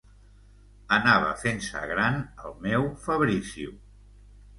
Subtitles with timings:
[0.95, 3.75] Anava fent-se gran, el meu Fabrizio.